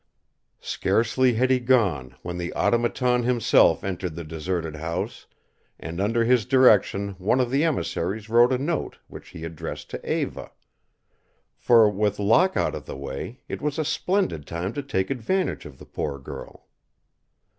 [0.63, 5.27] Scarcely had he gone when the Automaton himself entered the deserted house,
[5.79, 10.11] and under his direction one of the emissaries wrote a note which he addressed to
[10.11, 10.53] Eva.
[11.55, 15.67] For, with Locke out of the way, it was a splendid time to take advantage
[15.67, 16.65] of the poor girl.